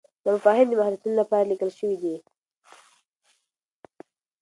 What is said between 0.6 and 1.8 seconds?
د محصلینو لپاره لیکل